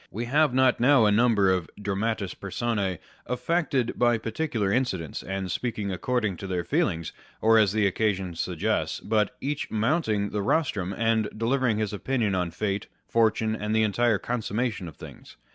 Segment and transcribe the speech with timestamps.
[0.09, 5.91] We have not now a number of dramatis personce affected by particular incidents and speaking
[5.91, 11.29] according to their feelings, or as the occasion suggests, but each mounting the rostrum, and
[11.37, 15.37] delivering his opinion on fate, fortune, and the entire consummation of things.